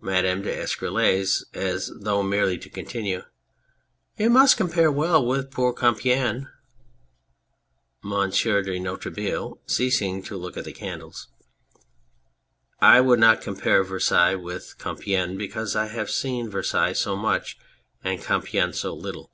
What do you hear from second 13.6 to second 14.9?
Versailles with